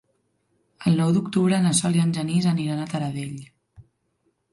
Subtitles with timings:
[0.91, 3.37] El nou d'octubre na Sol i en Genís aniran a Taradell.